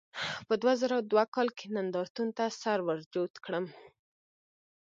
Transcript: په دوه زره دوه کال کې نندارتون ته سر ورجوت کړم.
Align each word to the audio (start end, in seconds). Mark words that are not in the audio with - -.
په 0.47 0.53
دوه 0.61 0.73
زره 0.81 0.97
دوه 1.11 1.23
کال 1.35 1.49
کې 1.57 1.67
نندارتون 1.75 2.27
ته 2.37 2.45
سر 2.61 2.79
ورجوت 2.87 3.33
کړم. 3.45 3.65